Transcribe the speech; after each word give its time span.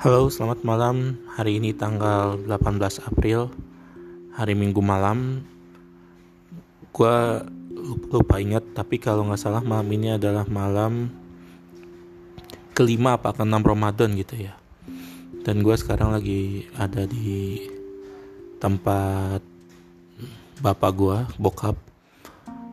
Halo, 0.00 0.32
selamat 0.32 0.64
malam. 0.64 1.20
Hari 1.36 1.60
ini 1.60 1.76
tanggal 1.76 2.40
18 2.48 3.04
April, 3.04 3.52
hari 4.32 4.56
Minggu 4.56 4.80
malam. 4.80 5.44
Gua 6.88 7.44
lupa 8.08 8.40
ingat, 8.40 8.64
tapi 8.72 8.96
kalau 8.96 9.28
nggak 9.28 9.36
salah 9.36 9.60
malam 9.60 9.84
ini 9.92 10.16
adalah 10.16 10.48
malam 10.48 11.12
kelima 12.72 13.20
apa 13.20 13.36
keenam 13.36 13.60
Ramadan 13.60 14.16
gitu 14.16 14.40
ya. 14.40 14.56
Dan 15.44 15.60
gue 15.60 15.76
sekarang 15.76 16.16
lagi 16.16 16.64
ada 16.80 17.04
di 17.04 17.60
tempat 18.56 19.44
bapak 20.64 20.92
gue, 20.96 21.18
bokap. 21.36 21.76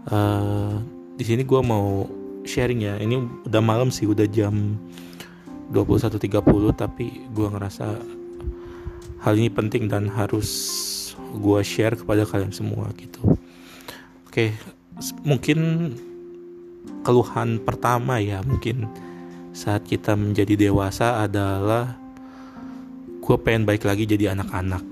Uh, 0.07 0.79
di 1.19 1.27
sini 1.27 1.43
gue 1.43 1.59
mau 1.59 2.07
sharing 2.47 2.87
ya. 2.87 2.95
Ini 3.03 3.43
udah 3.51 3.59
malam 3.59 3.91
sih, 3.91 4.07
udah 4.07 4.23
jam 4.31 4.79
21.30 5.71 6.23
tapi 6.73 7.27
gue 7.31 7.47
ngerasa 7.47 7.87
hal 9.23 9.33
ini 9.35 9.51
penting 9.51 9.91
dan 9.91 10.07
harus 10.07 10.49
gue 11.17 11.59
share 11.63 11.99
kepada 11.99 12.23
kalian 12.23 12.55
semua 12.55 12.87
gitu. 12.95 13.35
Oke 14.29 14.55
mungkin 15.21 15.93
keluhan 17.05 17.61
pertama 17.61 18.17
ya 18.17 18.41
mungkin 18.41 18.89
saat 19.53 19.85
kita 19.85 20.13
menjadi 20.17 20.69
dewasa 20.69 21.25
adalah 21.25 21.97
gue 23.19 23.37
pengen 23.43 23.67
baik 23.67 23.83
lagi 23.83 24.07
jadi 24.07 24.37
anak-anak. 24.37 24.83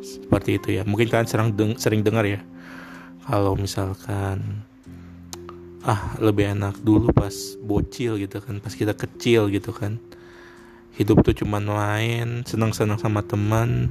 Seperti 0.00 0.62
itu 0.62 0.68
ya. 0.78 0.82
Mungkin 0.86 1.10
kalian 1.10 1.28
sering 1.28 1.50
deng 1.58 1.74
sering 1.74 2.06
dengar 2.06 2.22
ya 2.22 2.40
kalau 3.26 3.54
misalkan 3.54 4.66
ah 5.86 6.12
lebih 6.20 6.52
enak 6.52 6.76
dulu 6.84 7.08
pas 7.14 7.32
bocil 7.64 8.20
gitu 8.20 8.36
kan 8.42 8.60
pas 8.60 8.74
kita 8.74 8.92
kecil 8.92 9.48
gitu 9.48 9.72
kan 9.72 9.96
hidup 11.00 11.24
tuh 11.24 11.32
cuma 11.32 11.56
main 11.64 12.44
senang-senang 12.44 13.00
sama 13.00 13.24
teman 13.24 13.88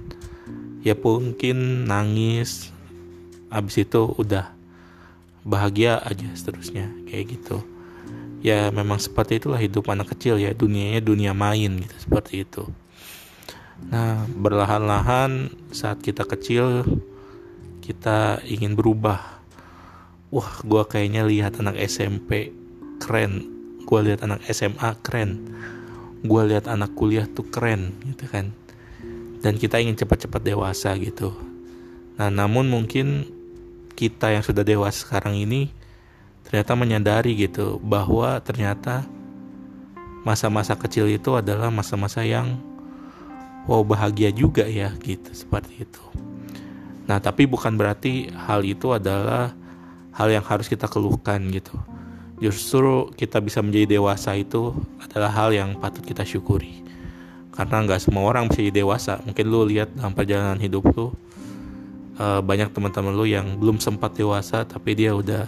ya 0.85 0.93
mungkin 0.93 1.89
nangis 1.89 2.69
abis 3.49 3.81
itu 3.81 4.13
udah 4.13 4.53
bahagia 5.41 5.97
aja 6.05 6.29
seterusnya 6.37 6.85
kayak 7.09 7.33
gitu. 7.33 7.65
Ya 8.45 8.69
memang 8.69 9.01
seperti 9.01 9.41
itulah 9.41 9.57
hidup 9.57 9.89
anak 9.89 10.13
kecil 10.13 10.37
ya 10.37 10.53
dunianya 10.53 11.01
dunia 11.01 11.33
main 11.33 11.81
gitu 11.81 11.95
seperti 11.97 12.45
itu. 12.45 12.69
Nah 13.89 14.29
berlahan-lahan 14.29 15.49
saat 15.73 16.05
kita 16.05 16.29
kecil 16.29 16.85
kita 17.81 18.45
ingin 18.45 18.77
berubah. 18.77 19.41
Wah 20.29 20.51
gue 20.61 20.83
kayaknya 20.85 21.25
lihat 21.25 21.57
anak 21.57 21.73
SMP 21.89 22.53
keren. 23.01 23.49
Gue 23.89 24.05
lihat 24.05 24.21
anak 24.21 24.45
SMA 24.45 24.93
keren 25.01 25.49
gue 26.19 26.41
lihat 26.51 26.67
anak 26.67 26.91
kuliah 26.95 27.25
tuh 27.27 27.47
keren 27.47 27.95
gitu 28.03 28.27
kan. 28.27 28.51
Dan 29.39 29.55
kita 29.55 29.79
ingin 29.79 29.95
cepat-cepat 29.95 30.41
dewasa 30.43 30.91
gitu. 30.99 31.31
Nah 32.19 32.27
namun 32.27 32.67
mungkin 32.67 33.23
kita 33.95 34.35
yang 34.35 34.43
sudah 34.43 34.63
dewasa 34.63 35.07
sekarang 35.07 35.39
ini 35.39 35.71
ternyata 36.43 36.75
menyadari 36.75 37.35
gitu 37.35 37.79
bahwa 37.79 38.39
ternyata 38.43 39.07
masa-masa 40.27 40.75
kecil 40.75 41.07
itu 41.07 41.35
adalah 41.39 41.71
masa-masa 41.71 42.23
yang 42.27 42.59
wow 43.63 43.83
bahagia 43.83 44.35
juga 44.35 44.67
ya 44.67 44.91
gitu 44.99 45.31
seperti 45.31 45.87
itu. 45.87 46.03
Nah 47.07 47.23
tapi 47.23 47.47
bukan 47.47 47.79
berarti 47.79 48.27
hal 48.35 48.67
itu 48.67 48.91
adalah 48.91 49.55
hal 50.11 50.27
yang 50.27 50.43
harus 50.43 50.67
kita 50.67 50.91
keluhkan 50.91 51.47
gitu 51.47 51.79
justru 52.39 53.11
kita 53.15 53.43
bisa 53.43 53.59
menjadi 53.59 53.99
dewasa 53.99 54.35
itu 54.35 54.71
adalah 54.99 55.31
hal 55.31 55.51
yang 55.51 55.75
patut 55.79 56.03
kita 56.03 56.23
syukuri. 56.23 56.83
Karena 57.51 57.83
nggak 57.83 57.99
semua 58.07 58.23
orang 58.23 58.47
bisa 58.47 58.63
jadi 58.63 58.83
dewasa. 58.83 59.19
Mungkin 59.27 59.45
lu 59.47 59.67
lihat 59.67 59.91
dalam 59.91 60.15
perjalanan 60.15 60.59
hidup 60.59 60.87
lu 60.95 61.11
uh, 62.19 62.39
banyak 62.39 62.71
teman-teman 62.71 63.11
lu 63.15 63.27
yang 63.27 63.59
belum 63.59 63.83
sempat 63.83 64.15
dewasa 64.15 64.63
tapi 64.63 64.95
dia 64.95 65.11
udah 65.11 65.47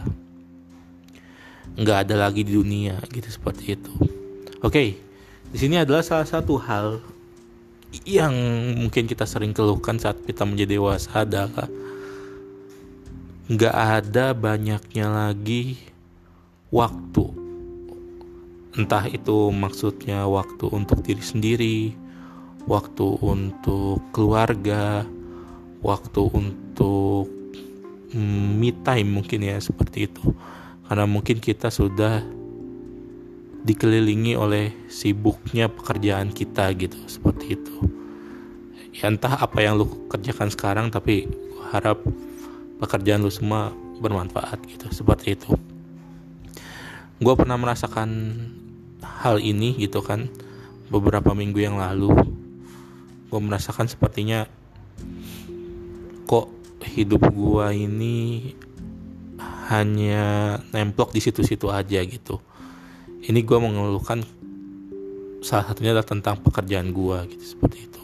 nggak 1.80 1.98
ada 2.08 2.28
lagi 2.28 2.44
di 2.44 2.56
dunia 2.56 3.00
gitu 3.12 3.28
seperti 3.32 3.80
itu. 3.80 3.92
Oke 4.60 5.00
di 5.52 5.58
sini 5.60 5.80
adalah 5.80 6.00
salah 6.00 6.28
satu 6.28 6.56
hal 6.60 7.04
yang 8.08 8.32
mungkin 8.80 9.04
kita 9.04 9.28
sering 9.28 9.52
keluhkan 9.52 10.00
saat 10.00 10.24
kita 10.24 10.48
menjadi 10.48 10.80
dewasa 10.80 11.28
adalah 11.28 11.68
nggak 13.52 13.76
ada 13.76 14.32
banyaknya 14.32 15.12
lagi 15.12 15.91
waktu. 16.72 17.28
Entah 18.80 19.04
itu 19.12 19.52
maksudnya 19.52 20.24
waktu 20.32 20.72
untuk 20.72 21.04
diri 21.04 21.20
sendiri 21.20 21.78
waktu 22.64 23.20
untuk 23.20 24.00
keluarga 24.16 25.04
waktu 25.84 26.22
untuk 26.32 27.28
mm, 28.16 28.50
me 28.56 28.72
time 28.88 29.20
mungkin 29.20 29.44
ya 29.44 29.60
seperti 29.60 30.08
itu. 30.08 30.32
Karena 30.88 31.04
mungkin 31.04 31.44
kita 31.44 31.68
sudah 31.68 32.24
dikelilingi 33.62 34.34
oleh 34.40 34.74
sibuknya 34.88 35.68
pekerjaan 35.68 36.32
kita 36.32 36.72
gitu 36.80 36.98
seperti 37.12 37.60
itu. 37.60 37.78
Ya 38.96 39.12
entah 39.12 39.36
apa 39.36 39.60
yang 39.60 39.76
lu 39.76 40.08
kerjakan 40.08 40.48
sekarang 40.48 40.88
tapi 40.88 41.28
harap 41.76 42.00
pekerjaan 42.80 43.28
lu 43.28 43.32
semua 43.32 43.76
bermanfaat 44.00 44.64
gitu 44.68 44.88
seperti 44.92 45.38
itu 45.38 45.54
gue 47.22 47.34
pernah 47.38 47.54
merasakan 47.54 48.10
hal 49.22 49.38
ini 49.38 49.78
gitu 49.78 50.02
kan 50.02 50.26
beberapa 50.90 51.38
minggu 51.38 51.62
yang 51.62 51.78
lalu. 51.78 52.18
Gue 53.30 53.40
merasakan 53.40 53.86
sepertinya 53.86 54.50
kok 56.26 56.50
hidup 56.82 57.22
gue 57.30 57.66
ini 57.78 58.50
hanya 59.70 60.58
nemplok 60.74 61.14
di 61.14 61.22
situ-situ 61.22 61.70
aja 61.70 62.02
gitu. 62.02 62.42
Ini 63.22 63.38
gue 63.46 63.58
mengeluhkan 63.62 64.26
salah 65.46 65.70
satunya 65.70 65.94
adalah 65.94 66.10
tentang 66.10 66.42
pekerjaan 66.42 66.90
gue 66.90 67.18
gitu 67.38 67.46
seperti 67.54 67.86
itu. 67.86 68.02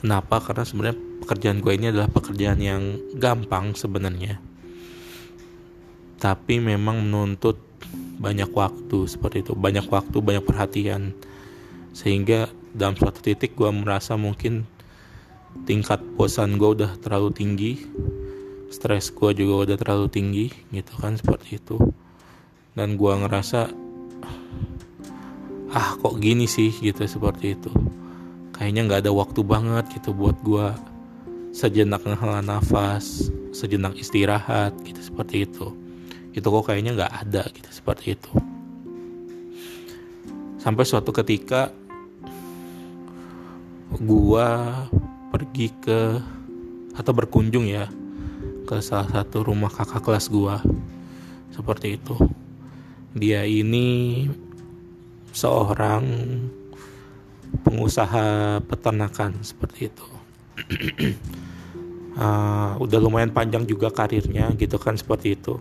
Kenapa? 0.00 0.40
Karena 0.40 0.64
sebenarnya 0.64 0.96
pekerjaan 1.28 1.60
gue 1.60 1.72
ini 1.76 1.92
adalah 1.92 2.08
pekerjaan 2.08 2.56
yang 2.56 2.96
gampang 3.20 3.76
sebenarnya 3.76 4.47
tapi 6.18 6.58
memang 6.58 7.06
menuntut 7.06 7.62
banyak 8.18 8.50
waktu 8.50 9.06
seperti 9.06 9.46
itu. 9.46 9.54
Banyak 9.54 9.86
waktu 9.86 10.18
banyak 10.18 10.44
perhatian. 10.44 11.14
Sehingga 11.94 12.50
dalam 12.74 12.98
suatu 12.98 13.22
titik 13.22 13.54
gue 13.54 13.70
merasa 13.70 14.18
mungkin 14.18 14.66
tingkat 15.64 16.02
bosan 16.18 16.58
gue 16.58 16.82
udah 16.82 16.98
terlalu 16.98 17.30
tinggi. 17.30 17.72
Stres 18.68 19.14
gue 19.14 19.30
juga 19.32 19.70
udah 19.70 19.76
terlalu 19.78 20.06
tinggi 20.10 20.46
gitu 20.74 20.92
kan 20.98 21.14
seperti 21.14 21.62
itu. 21.62 21.78
Dan 22.74 22.98
gue 22.98 23.12
ngerasa 23.14 23.70
ah 25.70 25.90
kok 26.02 26.18
gini 26.18 26.50
sih? 26.50 26.74
Gitu 26.74 26.98
seperti 27.06 27.54
itu. 27.54 27.70
Kayaknya 28.58 28.80
nggak 28.90 29.00
ada 29.06 29.12
waktu 29.14 29.40
banget 29.46 29.86
gitu 29.94 30.10
buat 30.10 30.34
gue 30.42 30.66
sejenak 31.54 32.02
menghela 32.04 32.42
nafas 32.44 33.32
sejenak 33.56 33.96
istirahat 33.96 34.76
gitu 34.84 35.00
seperti 35.00 35.48
itu 35.48 35.72
itu 36.38 36.48
kok 36.48 36.64
kayaknya 36.70 36.94
nggak 36.94 37.14
ada 37.26 37.42
gitu 37.50 37.70
seperti 37.70 38.14
itu. 38.14 38.32
Sampai 40.58 40.86
suatu 40.86 41.10
ketika 41.10 41.70
gua 43.98 44.74
pergi 45.30 45.70
ke 45.78 46.00
atau 46.98 47.12
berkunjung 47.14 47.66
ya 47.70 47.86
ke 48.66 48.82
salah 48.82 49.08
satu 49.10 49.46
rumah 49.46 49.70
kakak 49.70 50.02
kelas 50.02 50.26
gua. 50.30 50.62
Seperti 51.54 51.98
itu. 51.98 52.14
Dia 53.18 53.42
ini 53.42 54.28
seorang 55.34 56.04
pengusaha 57.66 58.58
peternakan 58.62 59.42
seperti 59.42 59.90
itu. 59.90 60.06
Uh, 62.18 62.74
udah 62.84 62.98
lumayan 62.98 63.30
panjang 63.30 63.66
juga 63.66 63.90
karirnya 63.90 64.50
gitu 64.58 64.74
kan 64.78 64.98
seperti 64.98 65.38
itu 65.38 65.58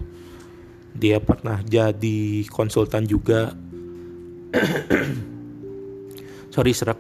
dia 0.97 1.21
pernah 1.21 1.61
jadi 1.61 2.43
konsultan 2.49 3.05
juga. 3.05 3.53
Sorry 6.53 6.73
serap. 6.73 6.97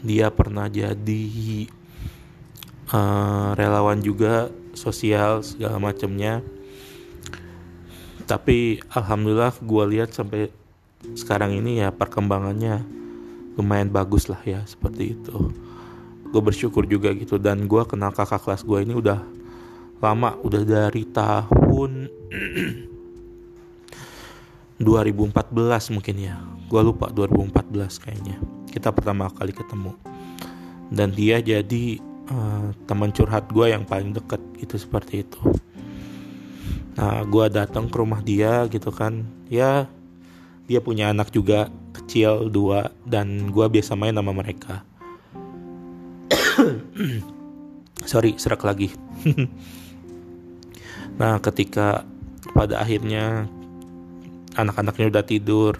Dia 0.00 0.30
pernah 0.30 0.70
jadi 0.70 1.26
uh, 2.94 3.52
relawan 3.58 3.98
juga 4.00 4.48
sosial 4.72 5.42
segala 5.42 5.82
macamnya. 5.82 6.40
Tapi 8.24 8.78
alhamdulillah 8.94 9.58
gue 9.58 9.84
lihat 9.98 10.14
sampai 10.14 10.54
sekarang 11.18 11.58
ini 11.58 11.82
ya 11.82 11.90
perkembangannya 11.90 12.86
lumayan 13.58 13.90
bagus 13.90 14.30
lah 14.30 14.38
ya 14.46 14.62
seperti 14.62 15.18
itu. 15.18 15.36
Gue 16.30 16.38
bersyukur 16.38 16.86
juga 16.86 17.10
gitu 17.18 17.42
dan 17.42 17.66
gue 17.66 17.82
kenal 17.82 18.14
kakak 18.14 18.46
kelas 18.46 18.62
gue 18.62 18.78
ini 18.86 18.94
udah 18.94 19.18
lama 19.98 20.38
udah 20.40 20.62
dari 20.62 21.02
tahun 21.10 22.06
2014 24.80 25.92
mungkin 25.92 26.16
ya. 26.16 26.40
Gue 26.72 26.80
lupa 26.80 27.12
2014 27.12 28.00
kayaknya. 28.00 28.36
Kita 28.72 28.88
pertama 28.90 29.28
kali 29.28 29.52
ketemu. 29.52 29.92
Dan 30.88 31.12
dia 31.12 31.38
jadi 31.38 32.00
uh, 32.32 32.72
teman 32.88 33.12
curhat 33.12 33.52
gue 33.52 33.70
yang 33.70 33.84
paling 33.84 34.16
deket 34.16 34.40
gitu 34.56 34.80
seperti 34.80 35.22
itu. 35.28 35.40
Nah 36.96 37.22
gue 37.28 37.44
datang 37.52 37.92
ke 37.92 37.96
rumah 38.00 38.24
dia 38.24 38.64
gitu 38.72 38.88
kan. 38.88 39.28
Ya 39.52 39.84
dia 40.64 40.80
punya 40.80 41.12
anak 41.12 41.28
juga 41.34 41.68
kecil 41.92 42.48
dua 42.48 42.88
dan 43.04 43.52
gue 43.52 43.66
biasa 43.68 43.92
main 43.94 44.16
sama 44.16 44.32
mereka. 44.32 44.82
Sorry 48.10 48.34
serak 48.40 48.64
lagi. 48.64 48.88
Nah 51.20 51.36
ketika 51.36 52.08
pada 52.56 52.80
akhirnya 52.80 53.44
anak-anaknya 54.62 55.10
udah 55.10 55.24
tidur 55.24 55.74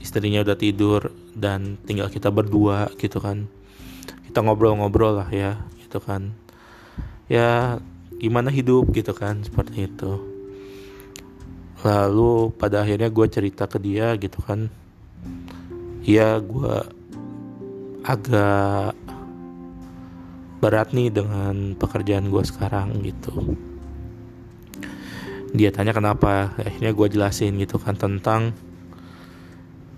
istrinya 0.00 0.44
udah 0.44 0.56
tidur 0.56 1.12
dan 1.32 1.80
tinggal 1.84 2.08
kita 2.12 2.28
berdua 2.28 2.92
gitu 3.00 3.20
kan. 3.20 3.48
Kita 4.28 4.44
ngobrol-ngobrol 4.44 5.24
lah 5.24 5.28
ya 5.32 5.56
gitu 5.80 5.98
kan. 6.02 6.36
Ya 7.26 7.80
gimana 8.16 8.52
hidup 8.52 8.92
gitu 8.92 9.16
kan 9.16 9.42
seperti 9.44 9.88
itu. 9.88 10.20
Lalu 11.84 12.52
pada 12.56 12.82
akhirnya 12.84 13.08
gue 13.08 13.26
cerita 13.28 13.64
ke 13.68 13.78
dia 13.80 14.14
gitu 14.20 14.40
kan. 14.44 14.68
Ya 16.04 16.38
gue 16.38 16.74
agak 18.06 18.94
berat 20.62 20.94
nih 20.94 21.12
dengan 21.12 21.76
pekerjaan 21.76 22.32
gue 22.32 22.42
sekarang 22.46 23.02
gitu 23.04 23.58
dia 25.54 25.70
tanya 25.70 25.92
kenapa. 25.94 26.54
Akhirnya 26.58 26.96
gue 26.96 27.06
jelasin 27.12 27.58
gitu 27.60 27.78
kan 27.78 27.94
tentang 27.94 28.56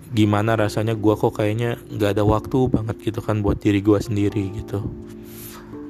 gimana 0.09 0.57
rasanya 0.57 0.97
gue 0.97 1.15
kok 1.21 1.37
kayaknya 1.37 1.77
nggak 1.93 2.17
ada 2.17 2.25
waktu 2.25 2.59
banget 2.73 2.97
gitu 3.05 3.21
kan 3.21 3.45
buat 3.45 3.61
diri 3.61 3.81
gue 3.85 3.99
sendiri 4.01 4.45
gitu. 4.57 4.85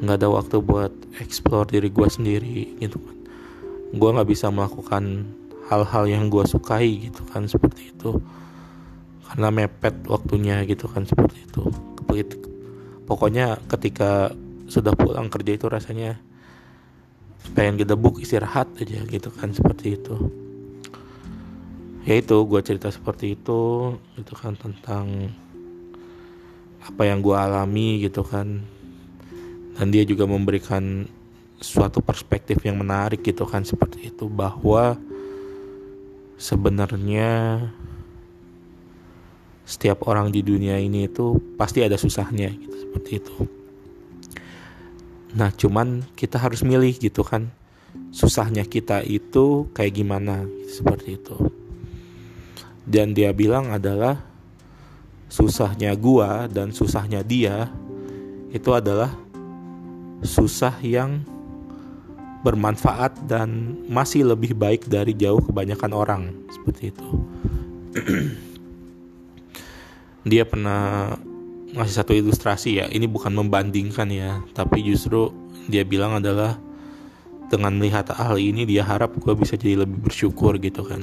Nggak 0.02 0.16
ada 0.22 0.28
waktu 0.30 0.56
buat 0.62 0.92
explore 1.22 1.70
diri 1.70 1.90
gue 1.90 2.08
sendiri 2.10 2.78
gitu 2.78 2.98
kan. 2.98 3.16
Gue 3.94 4.08
nggak 4.14 4.28
bisa 4.28 4.50
melakukan 4.50 5.26
hal-hal 5.70 6.04
yang 6.06 6.30
gue 6.30 6.44
sukai 6.46 7.08
gitu 7.10 7.22
kan 7.30 7.46
seperti 7.46 7.94
itu. 7.94 8.18
Karena 9.28 9.52
mepet 9.52 10.06
waktunya 10.08 10.64
gitu 10.66 10.88
kan 10.90 11.06
seperti 11.06 11.44
itu. 11.44 11.70
Pokoknya 13.08 13.56
ketika 13.70 14.32
sudah 14.68 14.92
pulang 14.92 15.32
kerja 15.32 15.56
itu 15.56 15.64
rasanya 15.64 16.20
pengen 17.54 17.80
gedebuk 17.80 18.20
istirahat 18.22 18.68
aja 18.78 19.02
gitu 19.06 19.30
kan 19.34 19.50
seperti 19.54 19.98
itu. 19.98 20.16
Ya 22.08 22.18
itu 22.18 22.36
gue 22.48 22.60
cerita 22.64 22.88
seperti 22.88 23.36
itu 23.36 23.94
itu 24.16 24.32
kan 24.32 24.56
tentang 24.56 25.28
apa 26.80 27.02
yang 27.04 27.20
gue 27.20 27.36
alami 27.36 28.00
gitu 28.02 28.24
kan. 28.24 28.64
Dan 29.78 29.94
dia 29.94 30.02
juga 30.02 30.26
memberikan 30.26 31.06
suatu 31.62 32.02
perspektif 32.02 32.58
yang 32.66 32.80
menarik 32.80 33.22
gitu 33.22 33.46
kan 33.46 33.62
seperti 33.62 34.10
itu. 34.10 34.26
Bahwa 34.26 34.98
sebenarnya 36.38 37.60
setiap 39.68 40.08
orang 40.08 40.32
di 40.32 40.40
dunia 40.40 40.80
ini 40.80 41.04
itu 41.12 41.36
pasti 41.60 41.84
ada 41.84 42.00
susahnya 42.00 42.48
gitu 42.56 42.88
seperti 42.88 43.10
itu 43.20 43.36
nah 45.36 45.52
cuman 45.52 46.04
kita 46.16 46.40
harus 46.40 46.64
milih 46.64 46.96
gitu 46.96 47.24
kan. 47.24 47.50
Susahnya 48.12 48.64
kita 48.64 49.04
itu 49.04 49.68
kayak 49.76 49.96
gimana? 49.96 50.44
Seperti 50.68 51.16
itu. 51.20 51.36
Dan 52.88 53.12
dia 53.12 53.32
bilang 53.36 53.68
adalah 53.72 54.20
susahnya 55.28 55.92
gua 55.92 56.48
dan 56.48 56.72
susahnya 56.72 57.20
dia 57.20 57.68
itu 58.48 58.72
adalah 58.72 59.12
susah 60.24 60.72
yang 60.80 61.20
bermanfaat 62.40 63.28
dan 63.28 63.76
masih 63.90 64.24
lebih 64.24 64.56
baik 64.56 64.88
dari 64.88 65.12
jauh 65.12 65.42
kebanyakan 65.42 65.92
orang. 65.92 66.22
Seperti 66.48 66.94
itu. 66.94 67.08
dia 70.30 70.44
pernah 70.44 71.12
ngasih 71.74 71.94
satu 72.00 72.12
ilustrasi 72.16 72.80
ya. 72.80 72.86
Ini 72.88 73.04
bukan 73.08 73.34
membandingkan 73.36 74.08
ya, 74.08 74.40
tapi 74.56 74.80
justru 74.84 75.28
dia 75.68 75.84
bilang 75.84 76.16
adalah 76.16 76.56
dengan 77.48 77.76
melihat 77.76 78.12
hal 78.12 78.36
ini 78.36 78.68
dia 78.68 78.84
harap 78.84 79.16
gue 79.16 79.32
bisa 79.36 79.56
jadi 79.56 79.84
lebih 79.84 80.08
bersyukur 80.08 80.56
gitu 80.60 80.84
kan. 80.84 81.00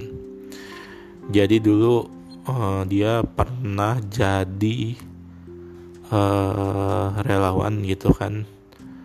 Jadi 1.34 1.58
dulu 1.58 2.06
uh, 2.46 2.86
dia 2.86 3.26
pernah 3.26 3.98
jadi 4.10 4.94
uh, 6.14 7.18
relawan 7.26 7.82
gitu 7.82 8.14
kan. 8.14 8.46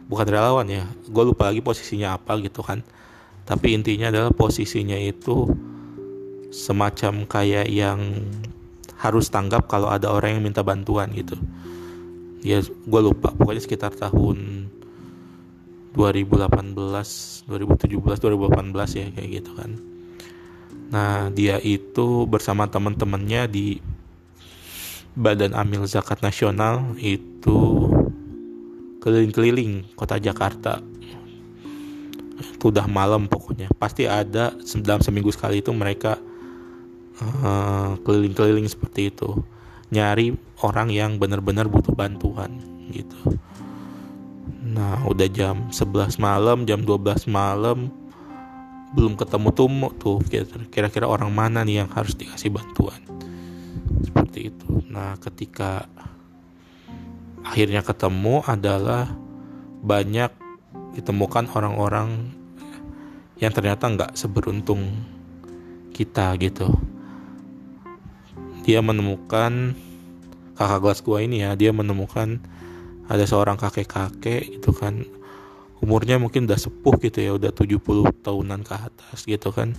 Bukan 0.09 0.27
relawan 0.29 0.69
ya 0.69 0.85
gue 1.09 1.25
lupa 1.25 1.49
lagi 1.49 1.65
posisinya 1.65 2.17
apa 2.17 2.37
gitu 2.45 2.61
kan. 2.61 2.85
Tapi 3.49 3.75
intinya 3.75 4.13
adalah 4.13 4.31
posisinya 4.31 5.01
itu 5.01 5.49
semacam 6.53 7.25
kayak 7.25 7.67
yang 7.73 8.21
harus 9.01 9.33
tanggap 9.33 9.67
kalau 9.67 9.89
ada 9.89 10.13
orang 10.13 10.37
yang 10.39 10.45
minta 10.45 10.61
bantuan 10.61 11.09
gitu 11.17 11.35
ya 12.45 12.61
gue 12.65 13.01
lupa 13.01 13.33
pokoknya 13.33 13.63
sekitar 13.65 13.97
tahun 13.97 14.69
2018 15.97 16.77
2017 17.49 17.49
2018 17.49 19.01
ya 19.01 19.07
kayak 19.11 19.31
gitu 19.41 19.53
kan 19.57 19.91
Nah, 20.91 21.31
dia 21.31 21.63
itu 21.63 22.27
bersama 22.27 22.67
teman-temannya 22.67 23.47
di 23.47 23.79
Badan 25.15 25.55
Amil 25.55 25.87
Zakat 25.87 26.19
Nasional 26.19 26.99
itu 26.99 27.87
keliling-keliling 28.99 29.95
kota 29.95 30.19
Jakarta. 30.19 30.83
Itu 32.59 32.75
udah 32.75 32.91
malam 32.91 33.31
pokoknya. 33.31 33.71
Pasti 33.79 34.11
ada 34.11 34.51
dalam 34.83 34.99
seminggu 34.99 35.31
sekali 35.31 35.63
itu 35.63 35.71
mereka 35.71 36.19
eh, 37.23 37.91
keliling-keliling 38.03 38.67
seperti 38.67 39.13
itu. 39.13 39.45
Nyari 39.91 40.35
orang 40.65 40.89
yang 40.89 41.19
benar-benar 41.19 41.67
butuh 41.67 41.93
bantuan 41.93 42.63
gitu. 42.95 43.39
Nah, 44.71 45.03
udah 45.07 45.29
jam 45.31 45.69
11 45.75 46.21
malam, 46.23 46.63
jam 46.63 46.87
12 46.87 47.27
malam 47.27 47.91
belum 48.91 49.15
ketemu 49.15 49.49
tuh 49.55 49.71
tuh 50.03 50.19
kira-kira 50.67 51.07
orang 51.07 51.31
mana 51.31 51.63
nih 51.63 51.87
yang 51.87 51.91
harus 51.95 52.19
dikasih 52.19 52.51
bantuan 52.51 52.99
seperti 54.03 54.51
itu 54.51 54.83
nah 54.91 55.15
ketika 55.23 55.87
akhirnya 57.47 57.87
ketemu 57.87 58.43
adalah 58.43 59.07
banyak 59.81 60.35
ditemukan 60.99 61.55
orang-orang 61.55 62.35
yang 63.39 63.55
ternyata 63.55 63.87
nggak 63.87 64.13
seberuntung 64.19 64.91
kita 65.95 66.35
gitu 66.43 66.75
dia 68.71 68.79
menemukan 68.79 69.75
kakak 70.55 70.79
kelas 70.79 71.01
gua 71.03 71.19
ini 71.27 71.43
ya. 71.43 71.59
Dia 71.59 71.75
menemukan 71.75 72.39
ada 73.11 73.27
seorang 73.27 73.59
kakek-kakek 73.59 74.63
itu 74.63 74.71
kan. 74.71 75.03
Umurnya 75.83 76.23
mungkin 76.23 76.47
udah 76.47 76.55
sepuh 76.55 76.95
gitu 77.03 77.19
ya 77.19 77.35
udah 77.35 77.51
70 77.51 77.83
tahunan 78.23 78.63
ke 78.63 78.75
atas 78.79 79.27
gitu 79.27 79.51
kan. 79.51 79.75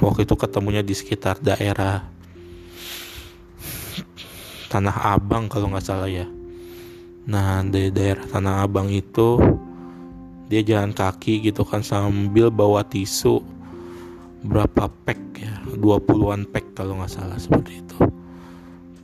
Waktu 0.00 0.24
itu 0.24 0.34
ketemunya 0.40 0.80
di 0.80 0.96
sekitar 0.96 1.36
daerah 1.44 2.08
Tanah 4.72 5.12
Abang 5.12 5.52
kalau 5.52 5.68
nggak 5.68 5.84
salah 5.84 6.08
ya. 6.08 6.24
Nah 7.28 7.60
di 7.66 7.92
daerah 7.92 8.24
Tanah 8.24 8.64
Abang 8.64 8.88
itu 8.88 9.36
dia 10.48 10.64
jalan 10.64 10.96
kaki 10.96 11.44
gitu 11.44 11.60
kan 11.66 11.84
sambil 11.84 12.48
bawa 12.48 12.86
tisu 12.86 13.42
berapa 14.44 14.92
pack 15.06 15.20
ya? 15.38 15.54
20-an 15.76 16.48
pack 16.50 16.76
kalau 16.76 17.00
nggak 17.00 17.12
salah 17.12 17.38
seperti 17.40 17.80
itu. 17.80 17.98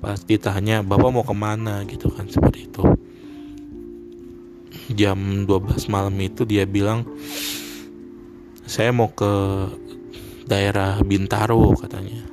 Pas 0.02 0.18
ditanya 0.26 0.82
bapak 0.82 1.10
mau 1.14 1.22
ke 1.22 1.34
mana? 1.36 1.86
gitu 1.86 2.10
kan 2.10 2.26
seperti 2.26 2.66
itu. 2.68 2.84
Jam 4.92 5.46
12 5.46 5.88
malam 5.88 6.12
itu 6.20 6.42
dia 6.42 6.66
bilang 6.66 7.06
saya 8.66 8.90
mau 8.90 9.14
ke 9.14 9.32
daerah 10.44 10.98
Bintaro 11.06 11.72
katanya. 11.78 12.26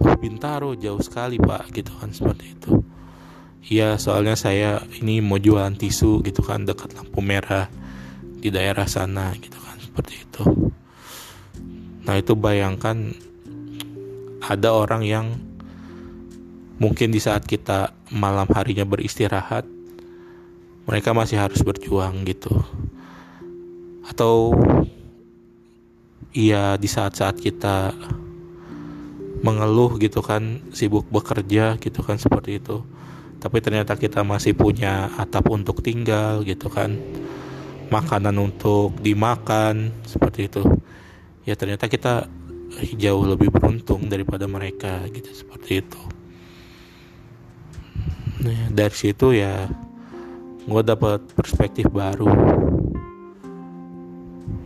Oh 0.00 0.14
Bintaro 0.16 0.74
jauh 0.78 1.02
sekali 1.02 1.36
pak 1.36 1.70
gitu 1.76 1.92
kan 1.98 2.10
seperti 2.10 2.56
itu. 2.56 2.72
Iya 3.68 4.00
soalnya 4.00 4.32
saya 4.32 4.80
ini 4.96 5.20
mau 5.20 5.36
jualan 5.36 5.76
tisu 5.76 6.24
gitu 6.24 6.40
kan 6.40 6.64
dekat 6.64 6.96
lampu 6.96 7.20
merah 7.20 7.68
di 8.38 8.48
daerah 8.48 8.88
sana 8.88 9.34
gitu 9.36 9.60
kan 9.60 9.76
seperti 9.76 10.14
itu 10.24 10.72
nah 12.08 12.16
itu 12.16 12.32
bayangkan 12.32 13.12
ada 14.40 14.72
orang 14.72 15.04
yang 15.04 15.26
mungkin 16.80 17.12
di 17.12 17.20
saat 17.20 17.44
kita 17.44 17.92
malam 18.08 18.48
harinya 18.48 18.88
beristirahat 18.88 19.68
mereka 20.88 21.12
masih 21.12 21.36
harus 21.36 21.60
berjuang 21.60 22.24
gitu. 22.24 22.64
Atau 24.08 24.56
iya 26.32 26.80
di 26.80 26.88
saat-saat 26.88 27.36
kita 27.36 27.92
mengeluh 29.44 30.00
gitu 30.00 30.24
kan 30.24 30.64
sibuk 30.72 31.04
bekerja 31.12 31.76
gitu 31.76 32.00
kan 32.00 32.16
seperti 32.16 32.56
itu. 32.56 32.80
Tapi 33.36 33.60
ternyata 33.60 34.00
kita 34.00 34.24
masih 34.24 34.56
punya 34.56 35.12
atap 35.20 35.52
untuk 35.52 35.84
tinggal 35.84 36.40
gitu 36.48 36.72
kan 36.72 36.96
makanan 37.92 38.40
untuk 38.40 38.96
dimakan 39.04 39.92
seperti 40.08 40.48
itu 40.48 40.64
ya 41.48 41.56
ternyata 41.56 41.88
kita 41.88 42.28
jauh 43.00 43.24
lebih 43.24 43.48
beruntung 43.48 44.12
daripada 44.12 44.44
mereka 44.44 45.00
gitu 45.08 45.32
seperti 45.32 45.80
itu. 45.80 46.02
Nah, 48.44 48.68
dari 48.68 48.92
situ 48.92 49.32
ya 49.32 49.64
gue 50.68 50.82
dapat 50.84 51.24
perspektif 51.32 51.88
baru. 51.88 52.28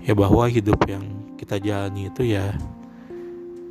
Ya 0.03 0.19
bahwa 0.19 0.51
hidup 0.51 0.83
yang 0.91 1.07
kita 1.39 1.62
jalani 1.62 2.11
itu 2.11 2.27
ya 2.27 2.51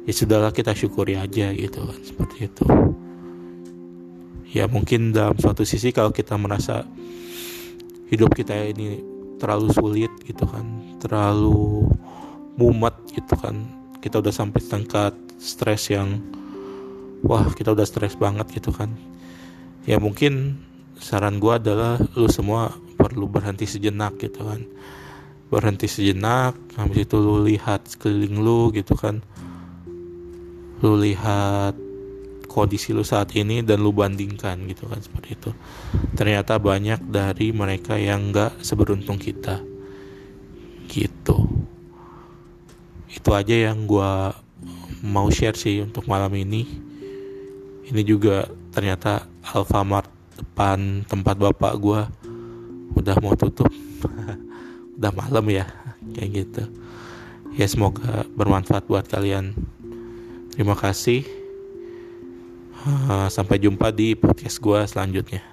ya 0.08 0.13
sudahlah 0.15 0.56
kita 0.56 0.72
syukuri 0.72 1.20
aja 1.20 1.51
gitu 1.51 1.84
kan 1.84 2.00
seperti 2.00 2.48
itu. 2.48 2.65
Ya 4.56 4.72
mungkin 4.72 5.12
dalam 5.12 5.36
suatu 5.36 5.68
sisi 5.68 5.91
kalau 5.91 6.15
kita 6.15 6.39
merasa 6.39 6.88
hidup 8.08 8.32
kita 8.32 8.56
ini 8.56 9.03
terlalu 9.36 9.68
sulit 9.75 10.12
gitu 10.24 10.48
kan 10.48 10.63
terlalu 11.03 11.90
mumet 12.60 12.96
gitu 13.13 13.36
kan. 13.38 13.63
Kita 14.01 14.20
udah 14.20 14.34
sampai 14.34 14.62
tingkat 14.65 15.13
stres 15.38 15.93
yang 15.93 16.20
wah 17.22 17.46
kita 17.53 17.74
udah 17.74 17.86
stres 17.86 18.17
banget 18.17 18.50
gitu 18.58 18.74
kan. 18.74 18.89
Ya 19.86 20.01
mungkin 20.01 20.62
saran 20.98 21.41
gue 21.41 21.53
adalah 21.53 21.98
lu 22.17 22.29
semua 22.29 22.74
perlu 22.98 23.25
berhenti 23.29 23.65
sejenak 23.65 24.17
gitu 24.22 24.46
kan. 24.46 24.62
Berhenti 25.51 25.89
sejenak 25.89 26.58
habis 26.77 27.05
itu 27.05 27.17
lu 27.17 27.43
lihat 27.46 27.89
sekeliling 27.89 28.38
lu 28.41 28.70
gitu 28.74 28.93
kan. 28.98 29.22
Lu 30.81 30.98
lihat 30.98 31.77
kondisi 32.50 32.91
lu 32.91 33.05
saat 33.05 33.31
ini 33.38 33.63
dan 33.63 33.79
lu 33.79 33.96
bandingkan 33.96 34.65
gitu 34.67 34.89
kan 34.89 35.00
seperti 35.00 35.38
itu. 35.38 35.51
Ternyata 36.17 36.58
banyak 36.58 37.08
dari 37.08 37.53
mereka 37.55 37.96
yang 37.96 38.34
gak 38.34 38.60
seberuntung 38.60 39.17
kita 39.22 39.62
gitu 40.91 41.48
itu 43.12 43.30
aja 43.36 43.72
yang 43.72 43.86
gue 43.86 44.12
mau 45.03 45.27
share 45.27 45.58
sih 45.58 45.84
untuk 45.84 46.08
malam 46.08 46.32
ini 46.36 46.68
ini 47.91 48.01
juga 48.08 48.48
ternyata 48.72 49.27
Alfamart 49.51 50.08
depan 50.39 51.03
tempat 51.06 51.36
bapak 51.36 51.74
gue 51.77 52.01
udah 52.98 53.15
mau 53.20 53.36
tutup 53.36 53.70
udah 54.98 55.12
malam 55.13 55.46
ya 55.51 55.68
kayak 56.15 56.30
gitu 56.32 56.63
ya 57.53 57.68
semoga 57.68 58.24
bermanfaat 58.34 58.88
buat 58.88 59.06
kalian 59.12 59.53
Terima 60.51 60.75
kasih. 60.75 61.24
Uh, 62.84 63.30
sampai 63.32 63.62
jumpa 63.62 63.94
di 63.96 64.20
podcast 64.20 64.60
gue 64.60 64.80
selanjutnya. 64.84 65.50